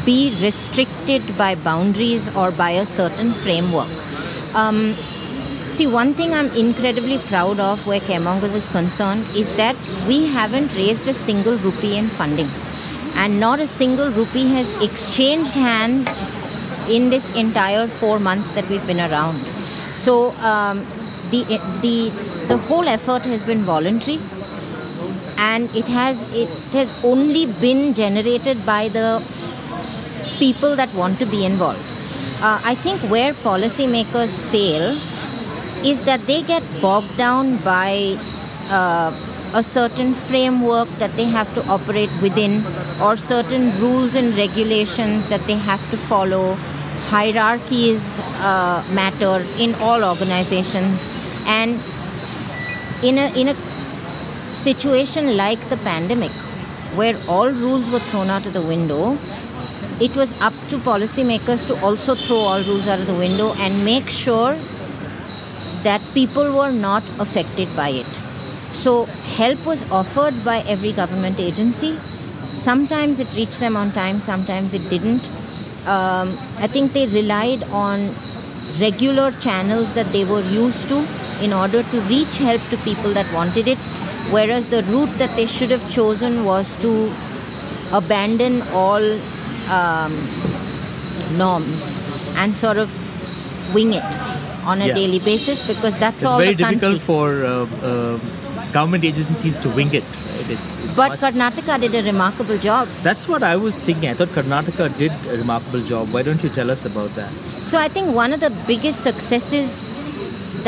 be 0.05 0.37
restricted 0.41 1.37
by 1.37 1.55
boundaries 1.55 2.29
or 2.37 2.51
by 2.51 2.71
a 2.71 2.87
certain 2.87 3.33
framework. 3.33 3.91
Um, 4.55 4.95
see, 5.76 5.87
one 5.87 6.14
thing 6.14 6.33
I'm 6.33 6.50
incredibly 6.52 7.18
proud 7.18 7.61
of 7.61 7.87
where 7.87 8.00
Caremongers 8.00 8.54
is 8.54 8.66
concerned 8.68 9.26
is 9.37 9.54
that 9.56 9.76
we 10.09 10.26
haven't 10.26 10.75
raised 10.75 11.06
a 11.06 11.12
single 11.12 11.59
rupee 11.59 11.99
in 11.99 12.09
funding. 12.09 12.49
And 13.14 13.38
not 13.38 13.61
a 13.61 13.66
single 13.66 14.11
rupee 14.11 14.47
has 14.49 14.71
exchanged 14.83 15.50
hands 15.50 16.23
in 16.88 17.11
this 17.11 17.30
entire 17.37 17.88
four 17.88 18.18
months 18.18 18.52
that 18.52 18.66
we've 18.71 18.87
been 18.87 19.00
around. 19.00 19.45
So 19.92 20.30
um, 20.52 20.87
the, 21.30 21.45
the, 21.83 22.09
the 22.49 22.56
whole 22.56 22.88
effort 22.88 23.23
has 23.23 23.45
been 23.45 23.62
voluntary 23.62 24.18
and 25.37 25.68
it 25.76 25.85
has 25.88 26.23
it 26.33 26.49
has 26.73 26.90
only 27.04 27.45
been 27.45 27.92
generated 27.92 28.64
by 28.64 28.88
the 28.88 29.23
people 30.38 30.75
that 30.76 30.95
want 30.95 31.18
to 31.18 31.26
be 31.26 31.45
involved. 31.45 31.85
Uh, 32.40 32.61
I 32.64 32.75
think 32.75 33.02
where 33.11 33.35
policymakers 33.35 34.38
fail 34.50 34.99
is 35.90 36.05
that 36.05 36.26
they 36.26 36.43
get 36.43 36.62
bogged 36.83 37.16
down 37.16 37.57
by 37.59 37.90
uh, 38.78 39.11
a 39.55 39.62
certain 39.62 40.14
framework 40.14 40.88
that 41.02 41.14
they 41.16 41.25
have 41.25 41.52
to 41.55 41.64
operate 41.75 42.11
within, 42.21 42.64
or 43.00 43.16
certain 43.16 43.71
rules 43.81 44.16
and 44.16 44.37
regulations 44.37 45.28
that 45.28 45.47
they 45.47 45.59
have 45.66 45.90
to 45.90 45.97
follow. 45.97 46.55
Hierarchies 47.11 48.19
uh, 48.50 48.85
matter 48.93 49.47
in 49.59 49.75
all 49.76 50.05
organizations, 50.05 51.09
and 51.47 51.81
in 53.02 53.19
a 53.19 53.28
in 53.40 53.49
a 53.49 53.57
situation 54.55 55.37
like 55.37 55.69
the 55.69 55.76
pandemic, 55.88 56.33
where 57.00 57.16
all 57.28 57.50
rules 57.50 57.90
were 57.90 58.00
thrown 58.00 58.28
out 58.28 58.45
of 58.47 58.55
the 58.55 58.62
window, 58.62 59.16
it 60.00 60.16
was 60.16 60.35
up 60.40 60.52
to 60.71 60.78
policymakers 60.78 61.66
to 61.69 61.81
also 61.81 62.16
throw 62.16 62.38
all 62.38 62.62
rules 62.62 62.88
out 62.88 62.99
of 62.99 63.07
the 63.07 63.14
window 63.14 63.52
and 63.66 63.85
make 63.85 64.09
sure 64.09 64.57
that 65.87 66.02
people 66.14 66.52
were 66.59 66.73
not 66.73 67.05
affected 67.25 67.75
by 67.76 67.90
it. 68.02 68.12
So, 68.73 69.05
help 69.38 69.64
was 69.64 69.88
offered 69.90 70.45
by 70.45 70.59
every 70.75 70.93
government 70.93 71.38
agency. 71.38 71.97
Sometimes 72.52 73.21
it 73.21 73.35
reached 73.37 73.61
them 73.61 73.76
on 73.76 73.93
time, 73.93 74.19
sometimes 74.21 74.75
it 74.75 74.88
didn't. 74.90 75.28
Um, 75.87 76.37
I 76.59 76.66
think 76.66 76.93
they 76.93 77.07
relied 77.07 77.62
on 77.85 78.14
regular 78.81 79.31
channels 79.47 79.95
that 79.95 80.12
they 80.12 80.25
were 80.25 80.43
used 80.43 80.88
to 80.88 81.07
in 81.40 81.52
order 81.52 81.83
to 81.95 82.00
reach 82.12 82.38
help 82.38 82.69
to 82.71 82.76
people 82.78 83.12
that 83.14 83.33
wanted 83.33 83.69
it, 83.69 83.78
whereas 84.37 84.71
the 84.71 84.83
route 84.95 85.16
that 85.19 85.37
they 85.37 85.47
should 85.47 85.71
have 85.71 85.88
chosen 85.90 86.45
was 86.45 86.76
to 86.87 86.93
abandon 87.93 88.62
all 88.85 89.12
um, 89.81 90.16
norms 91.38 91.95
and 92.37 92.57
sort 92.57 92.76
of 92.76 92.90
wing 93.75 93.95
it 93.95 94.36
on 94.73 94.82
a 94.82 94.88
Yeah. 94.88 94.94
daily 95.00 95.18
basis 95.30 95.62
because 95.73 95.96
that's 96.04 96.16
It's 96.23 96.30
all 96.32 96.38
very 96.44 96.54
the 96.54 96.64
country. 96.64 96.90
difficult 96.94 97.00
for 97.11 97.26
uh, 97.44 97.54
uh, 97.90 98.18
government 98.76 99.04
agencies 99.11 99.58
to 99.64 99.68
wing 99.80 99.92
it. 100.00 100.04
Right? 100.37 100.50
It's, 100.56 100.78
it's 100.78 100.94
But 101.00 101.11
much- 101.11 101.20
Karnataka 101.25 101.80
did 101.85 101.94
a 101.94 102.02
remarkable 102.02 102.58
job. 102.58 102.88
That's 103.08 103.26
what 103.35 103.42
I 103.42 103.56
was 103.66 103.78
thinking. 103.90 104.11
I 104.11 104.14
thought 104.14 104.35
Karnataka 104.38 104.88
did 104.99 105.12
a 105.35 105.37
remarkable 105.42 105.80
job. 105.92 106.12
Why 106.18 106.23
don't 106.30 106.42
you 106.49 106.50
tell 106.61 106.70
us 106.76 106.85
about 106.85 107.14
that? 107.20 107.30
So 107.73 107.78
I 107.78 107.88
think 107.88 108.14
one 108.23 108.32
of 108.38 108.40
the 108.40 108.50
biggest 108.73 109.00
successes 109.11 109.78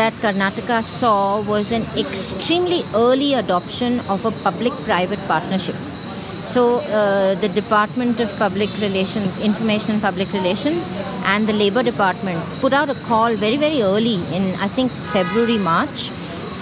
that 0.00 0.14
Karnataka 0.22 0.82
saw 0.84 1.40
was 1.40 1.72
an 1.72 1.84
extremely 1.96 2.84
early 2.94 3.34
adoption 3.34 4.00
of 4.16 4.24
a 4.24 4.30
public-private 4.48 5.22
partnership. 5.26 5.74
So 6.48 6.76
uh, 6.76 7.34
the 7.34 7.48
Department 7.48 8.20
of 8.20 8.34
Public 8.38 8.70
Relations, 8.80 9.38
Information 9.38 9.90
and 9.92 10.02
Public 10.02 10.32
Relations, 10.32 10.88
and 11.24 11.46
the 11.46 11.52
Labor 11.52 11.82
Department 11.82 12.42
put 12.60 12.72
out 12.72 12.88
a 12.88 12.94
call 13.08 13.34
very 13.34 13.58
very 13.58 13.82
early 13.82 14.14
in 14.36 14.54
I 14.66 14.68
think 14.68 14.90
February 15.16 15.58
March 15.58 16.08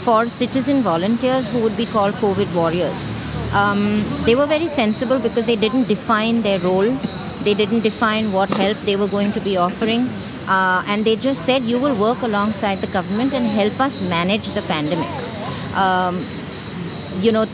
for 0.06 0.28
citizen 0.28 0.82
volunteers 0.82 1.48
who 1.50 1.62
would 1.62 1.76
be 1.76 1.86
called 1.86 2.14
COVID 2.14 2.52
warriors. 2.54 3.08
Um, 3.52 4.04
they 4.24 4.34
were 4.34 4.46
very 4.46 4.66
sensible 4.66 5.20
because 5.20 5.46
they 5.46 5.56
didn't 5.56 5.86
define 5.88 6.42
their 6.42 6.58
role, 6.58 6.90
they 7.42 7.54
didn't 7.54 7.80
define 7.80 8.32
what 8.32 8.50
help 8.50 8.76
they 8.90 8.96
were 8.96 9.08
going 9.08 9.32
to 9.34 9.40
be 9.40 9.56
offering, 9.56 10.08
uh, 10.48 10.82
and 10.86 11.04
they 11.04 11.16
just 11.16 11.44
said, 11.44 11.62
You 11.62 11.78
will 11.78 11.94
work 11.94 12.22
alongside 12.22 12.80
the 12.80 12.86
government 12.88 13.34
and 13.34 13.46
help 13.46 13.80
us 13.80 14.00
manage 14.00 14.50
the 14.52 14.62
pandemic. 14.62 15.08
Um, 15.74 16.26
you 17.20 17.32
know, 17.32 17.46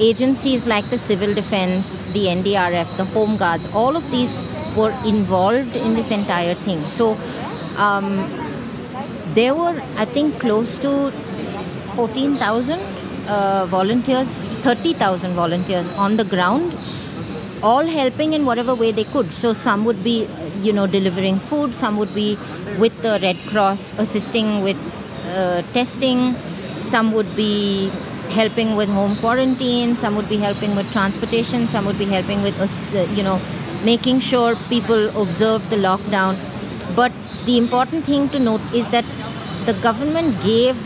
agencies 0.00 0.66
like 0.66 0.88
the 0.90 0.98
Civil 0.98 1.34
Defense, 1.34 2.04
the 2.06 2.26
NDRF, 2.26 2.96
the 2.96 3.04
Home 3.04 3.36
Guards, 3.36 3.66
all 3.72 3.96
of 3.96 4.10
these 4.10 4.30
were 4.76 4.92
involved 5.06 5.76
in 5.76 5.94
this 5.94 6.10
entire 6.10 6.54
thing. 6.54 6.80
So 6.86 7.16
um, 7.76 8.16
there 9.34 9.54
were, 9.54 9.80
I 9.96 10.04
think, 10.04 10.40
close 10.40 10.78
to 10.78 11.10
14,000 11.94 12.80
uh, 13.28 13.66
volunteers, 13.66 14.48
30,000 14.62 15.32
volunteers 15.32 15.90
on 15.92 16.16
the 16.16 16.24
ground, 16.24 16.76
all 17.62 17.86
helping 17.86 18.32
in 18.32 18.44
whatever 18.44 18.74
way 18.74 18.92
they 18.92 19.04
could. 19.04 19.32
So 19.32 19.52
some 19.52 19.84
would 19.84 20.02
be, 20.02 20.28
you 20.60 20.72
know, 20.72 20.86
delivering 20.86 21.38
food, 21.38 21.74
some 21.74 21.96
would 21.98 22.14
be 22.14 22.36
with 22.78 23.00
the 23.02 23.18
Red 23.22 23.36
Cross 23.46 23.94
assisting 23.98 24.62
with 24.62 24.76
uh, 25.28 25.62
testing, 25.72 26.34
some 26.80 27.12
would 27.12 27.34
be 27.36 27.90
helping 28.30 28.76
with 28.76 28.88
home 28.88 29.16
quarantine, 29.16 29.96
some 29.96 30.16
would 30.16 30.28
be 30.28 30.36
helping 30.36 30.74
with 30.76 30.90
transportation, 30.92 31.68
some 31.68 31.84
would 31.86 31.98
be 31.98 32.04
helping 32.04 32.42
with, 32.42 32.58
uh, 32.60 33.02
you 33.14 33.22
know, 33.22 33.40
making 33.84 34.20
sure 34.20 34.56
people 34.68 35.08
observe 35.20 35.68
the 35.70 35.76
lockdown. 35.76 36.36
But 36.96 37.12
the 37.46 37.58
important 37.58 38.04
thing 38.04 38.28
to 38.30 38.38
note 38.38 38.60
is 38.72 38.90
that 38.90 39.04
the 39.66 39.74
government 39.74 40.42
gave 40.42 40.76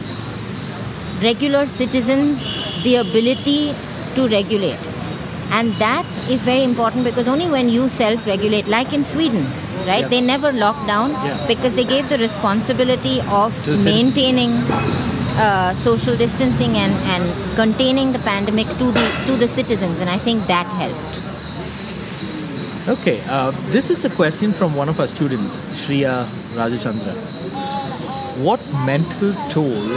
regular 1.22 1.66
citizens 1.66 2.46
the 2.82 2.96
ability 2.96 3.74
to 4.14 4.28
regulate. 4.28 4.78
And 5.50 5.72
that 5.74 6.04
is 6.28 6.42
very 6.42 6.62
important 6.62 7.04
because 7.04 7.26
only 7.26 7.48
when 7.48 7.68
you 7.68 7.88
self 7.88 8.26
regulate, 8.26 8.68
like 8.68 8.92
in 8.92 9.04
Sweden, 9.04 9.46
right, 9.86 10.00
Yeah. 10.00 10.08
they 10.08 10.20
never 10.20 10.52
locked 10.52 10.86
down 10.86 11.12
Yeah. 11.12 11.38
because 11.46 11.74
they 11.74 11.84
gave 11.84 12.08
the 12.10 12.18
responsibility 12.18 13.20
of 13.30 13.54
the 13.64 13.78
citizens. 13.78 15.17
Uh, 15.38 15.74
social 15.74 16.16
distancing 16.16 16.76
and, 16.76 16.92
and 17.14 17.56
containing 17.56 18.12
the 18.12 18.18
pandemic 18.20 18.66
to 18.78 18.92
the 18.92 19.06
to 19.26 19.36
the 19.36 19.48
citizens, 19.48 20.00
and 20.00 20.10
I 20.10 20.18
think 20.18 20.46
that 20.46 20.66
helped. 20.66 21.22
Okay, 22.88 23.20
uh, 23.28 23.50
this 23.70 23.90
is 23.90 24.04
a 24.04 24.10
question 24.10 24.52
from 24.52 24.74
one 24.74 24.88
of 24.88 24.98
our 24.98 25.06
students, 25.06 25.60
Shriya 25.82 26.26
Rajachandra. 26.54 27.14
what 28.38 28.60
mental 28.86 29.32
toll 29.50 29.88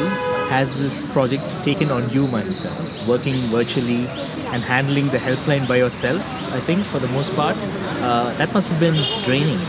has 0.49 0.81
this 0.81 1.03
project 1.13 1.43
taken 1.63 1.91
on 1.91 2.09
you, 2.09 2.25
Mahita? 2.27 3.07
Working 3.07 3.35
virtually 3.55 4.07
and 4.53 4.63
handling 4.63 5.09
the 5.09 5.17
helpline 5.17 5.67
by 5.67 5.77
yourself, 5.77 6.21
I 6.51 6.59
think, 6.59 6.83
for 6.85 6.99
the 6.99 7.07
most 7.09 7.35
part, 7.35 7.55
uh, 8.01 8.33
that 8.37 8.53
must 8.53 8.69
have 8.69 8.79
been 8.79 8.97
draining. 9.23 9.59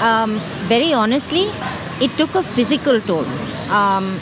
Um, 0.00 0.40
very 0.68 0.92
honestly, 0.92 1.44
it 2.00 2.10
took 2.16 2.34
a 2.34 2.42
physical 2.42 3.00
toll. 3.00 3.26
Um, 3.72 4.18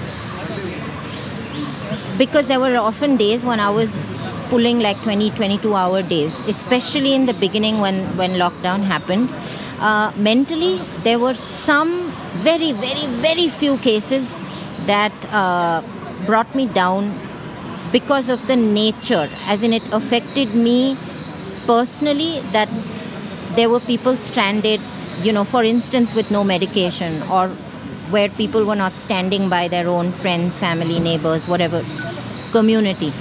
because 2.18 2.48
there 2.48 2.60
were 2.60 2.76
often 2.76 3.16
days 3.16 3.44
when 3.44 3.60
I 3.60 3.70
was 3.70 4.20
pulling 4.50 4.80
like 4.80 5.00
20, 5.02 5.30
22 5.30 5.74
hour 5.74 6.02
days, 6.02 6.40
especially 6.46 7.14
in 7.14 7.26
the 7.26 7.34
beginning 7.34 7.80
when, 7.80 8.04
when 8.16 8.32
lockdown 8.32 8.82
happened. 8.82 9.30
Uh, 9.80 10.12
mentally, 10.16 10.78
there 11.02 11.18
were 11.18 11.34
some 11.34 12.10
very, 12.48 12.72
very, 12.72 13.06
very 13.06 13.48
few 13.48 13.78
cases 13.78 14.38
that 14.86 15.12
uh, 15.30 15.82
brought 16.26 16.54
me 16.54 16.66
down 16.66 17.12
because 17.92 18.28
of 18.28 18.46
the 18.46 18.56
nature, 18.56 19.28
as 19.46 19.62
in 19.62 19.72
it 19.72 19.82
affected 19.92 20.54
me 20.54 20.98
personally, 21.66 22.40
that 22.52 22.68
there 23.56 23.68
were 23.70 23.80
people 23.80 24.16
stranded, 24.16 24.80
you 25.22 25.32
know, 25.32 25.44
for 25.44 25.64
instance, 25.64 26.14
with 26.14 26.30
no 26.30 26.44
medication, 26.44 27.22
or 27.22 27.50
where 28.10 28.28
people 28.28 28.64
were 28.64 28.76
not 28.76 28.94
standing 28.94 29.48
by 29.48 29.68
their 29.68 29.88
own 29.88 30.12
friends, 30.12 30.56
family, 30.56 31.00
neighbors, 31.00 31.46
whatever 31.46 31.84
community. 32.52 33.12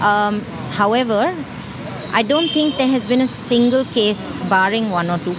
Um, 0.00 0.40
however, 0.72 1.34
I 2.12 2.22
don't 2.22 2.48
think 2.50 2.76
there 2.76 2.88
has 2.88 3.06
been 3.06 3.20
a 3.20 3.26
single 3.26 3.84
case, 3.84 4.38
barring 4.48 4.90
one 4.90 5.10
or 5.10 5.18
two, 5.18 5.34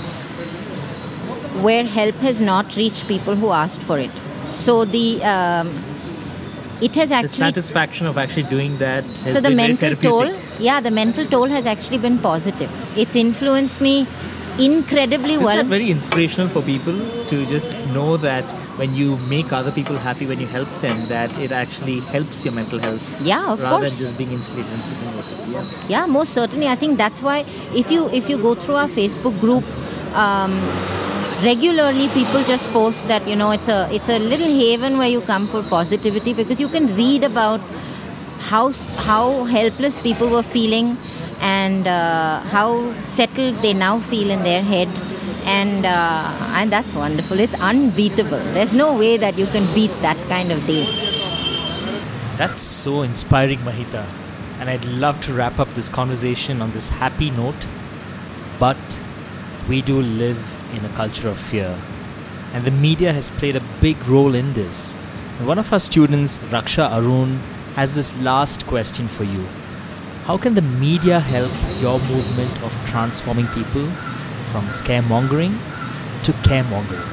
where 1.66 1.86
help 1.86 2.16
has 2.16 2.40
not 2.40 2.76
reached 2.76 3.08
people 3.08 3.36
who 3.36 3.52
asked 3.52 3.82
for 3.82 4.00
it. 4.00 4.12
So 4.54 4.86
the 4.86 5.24
um, 5.24 5.74
it 6.82 6.96
has 6.96 7.12
actually 7.12 7.28
the 7.28 7.62
satisfaction 7.62 8.06
of 8.06 8.18
actually 8.18 8.44
doing 8.44 8.78
that. 8.78 9.04
so 9.16 9.42
the 9.42 9.50
mental 9.50 9.96
toll, 9.96 10.34
yeah, 10.60 10.80
the 10.80 10.92
mental 10.92 11.26
toll 11.26 11.46
has 11.46 11.66
actually 11.66 11.98
been 11.98 12.20
positive. 12.20 12.72
It's 12.98 13.16
influenced 13.16 13.82
me 13.82 14.06
incredibly 14.60 15.34
Isn't 15.34 15.46
well. 15.46 15.58
that 15.58 15.66
very 15.66 15.90
inspirational 15.92 16.48
for 16.50 16.62
people 16.62 16.94
to 17.28 17.46
just 17.46 17.78
know 17.94 18.18
that 18.18 18.44
when 18.78 18.96
you 18.96 19.18
make 19.18 19.52
other 19.52 19.72
people 19.72 19.98
happy, 19.98 20.26
when 20.28 20.40
you 20.40 20.48
help 20.48 20.70
them, 20.82 21.08
that 21.10 21.36
it 21.40 21.52
actually 21.52 22.00
helps 22.02 22.44
your 22.46 22.54
mental 22.54 22.80
health. 22.80 23.04
Yeah, 23.22 23.52
of 23.52 23.62
rather 23.64 23.78
course. 23.80 23.92
than 23.98 24.00
just 24.06 24.18
being 24.18 24.32
insulated 24.32 24.72
and 24.74 24.84
sitting 24.84 25.10
yourself. 25.16 25.48
Yeah. 25.48 25.66
yeah 25.88 26.06
most 26.06 26.34
certainly 26.34 26.68
i 26.68 26.76
think 26.76 26.98
that's 26.98 27.22
why 27.22 27.40
if 27.74 27.92
you 27.92 28.08
if 28.10 28.30
you 28.30 28.38
go 28.38 28.54
through 28.56 28.76
our 28.76 28.88
facebook 28.88 29.40
group 29.40 29.64
um, 30.16 30.54
regularly 31.44 32.08
people 32.10 32.42
just 32.44 32.66
post 32.74 33.08
that 33.08 33.28
you 33.28 33.36
know 33.36 33.52
it's 33.52 33.68
a 33.68 33.88
it's 33.92 34.10
a 34.10 34.20
little 34.20 34.48
haven 34.48 34.98
where 34.98 35.08
you 35.08 35.22
come 35.22 35.48
for 35.48 35.62
positivity 35.64 36.34
because 36.34 36.60
you 36.60 36.68
can 36.68 36.88
read 36.96 37.24
about 37.24 37.60
how 38.52 38.72
how 39.10 39.44
helpless 39.46 40.00
people 40.02 40.30
were 40.30 40.44
feeling 40.44 40.98
and 41.39 41.88
uh, 41.88 42.39
how 42.41 42.94
settled 43.00 43.56
they 43.62 43.74
now 43.74 44.00
feel 44.00 44.29
in 44.29 44.44
their 44.44 44.63
head 44.63 44.88
and 45.46 45.86
uh, 45.86 46.32
and 46.60 46.72
that's 46.72 46.94
wonderful 46.94 47.39
it's 47.39 47.56
unbeatable 47.56 48.39
there's 48.53 48.74
no 48.75 48.98
way 48.98 49.17
that 49.17 49.38
you 49.38 49.46
can 49.48 49.65
beat 49.74 49.91
that 50.01 50.17
kind 50.27 50.51
of 50.51 50.65
day 50.67 50.86
That's 52.38 52.62
so 52.62 53.01
inspiring, 53.01 53.58
Mahita. 53.60 54.06
And 54.60 54.70
I'd 54.70 54.86
love 54.86 55.20
to 55.22 55.34
wrap 55.34 55.58
up 55.58 55.70
this 55.74 55.89
conversation 55.89 56.62
on 56.62 56.72
this 56.72 56.89
happy 56.89 57.32
note. 57.32 57.65
But 58.60 58.77
we 59.67 59.82
do 59.82 60.01
live 60.01 60.38
in 60.75 60.86
a 60.86 60.89
culture 60.89 61.29
of 61.29 61.39
fear. 61.39 61.75
And 62.53 62.63
the 62.63 62.70
media 62.70 63.12
has 63.12 63.32
played 63.32 63.56
a 63.56 63.63
big 63.82 64.08
role 64.08 64.36
in 64.36 64.53
this. 64.53 64.94
And 65.39 65.48
one 65.48 65.58
of 65.58 65.74
our 65.74 65.79
students, 65.79 66.38
Raksha 66.53 66.91
Arun, 66.91 67.39
has 67.75 67.96
this 67.96 68.15
last 68.22 68.67
question 68.67 69.08
for 69.08 69.24
you. 69.24 69.44
How 70.27 70.38
can 70.38 70.55
the 70.55 70.62
media 70.62 71.22
help 71.22 71.51
your 71.81 72.00
movement 72.00 72.51
of 72.61 72.74
transforming 72.85 73.48
people 73.48 73.85
from 74.51 74.66
scaremongering 74.66 75.53
to 76.24 76.33
caremongering? 76.48 77.07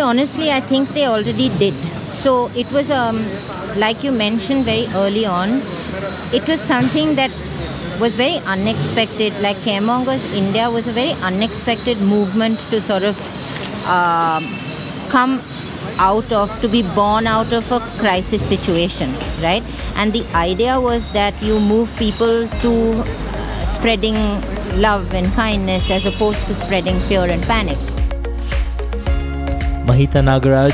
Honestly, 0.00 0.50
I 0.50 0.62
think 0.62 0.88
they 0.94 1.04
already 1.04 1.50
did. 1.58 1.74
So 2.14 2.46
it 2.56 2.72
was, 2.72 2.90
um, 2.90 3.18
like 3.76 4.02
you 4.02 4.10
mentioned 4.10 4.64
very 4.64 4.86
early 4.94 5.26
on, 5.26 5.60
it 6.32 6.48
was 6.48 6.62
something 6.62 7.14
that 7.16 7.30
was 8.00 8.16
very 8.16 8.38
unexpected. 8.46 9.38
Like 9.42 9.58
Caremongers 9.58 10.24
India 10.32 10.70
was 10.70 10.88
a 10.88 10.92
very 10.92 11.12
unexpected 11.20 12.00
movement 12.00 12.58
to 12.70 12.80
sort 12.80 13.02
of 13.02 13.18
um 13.86 14.44
come 15.10 15.42
out 16.00 16.32
of, 16.32 16.48
to 16.62 16.68
be 16.68 16.82
born 16.82 17.26
out 17.26 17.52
of 17.52 17.70
a 17.70 17.80
crisis 18.00 18.42
situation, 18.42 19.12
right? 19.42 19.62
And 19.94 20.12
the 20.12 20.24
idea 20.34 20.80
was 20.80 21.12
that 21.12 21.40
you 21.42 21.60
move 21.60 21.94
people 21.96 22.48
to 22.48 22.72
uh, 23.04 23.64
spreading 23.64 24.14
love 24.80 25.12
and 25.14 25.26
kindness 25.34 25.90
as 25.90 26.06
opposed 26.06 26.46
to 26.46 26.54
spreading 26.54 26.98
fear 27.00 27.24
and 27.28 27.42
panic. 27.42 27.76
Mahita 29.86 30.22
Nagaraj, 30.24 30.72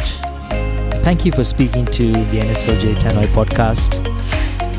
thank 1.02 1.24
you 1.24 1.32
for 1.32 1.42
speaking 1.42 1.84
to 1.86 2.12
the 2.12 2.38
NSOJ 2.46 2.94
Tannoy 3.02 3.26
podcast. 3.34 4.04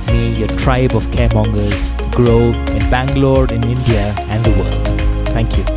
May 0.08 0.34
your 0.40 0.48
tribe 0.58 0.96
of 0.96 1.04
caremongers 1.08 1.92
grow 2.12 2.52
in 2.76 2.90
Bangalore, 2.90 3.52
in 3.52 3.64
India, 3.64 4.16
and 4.30 4.46
the 4.46 4.52
world. 4.52 5.28
Thank 5.30 5.58
you. 5.58 5.77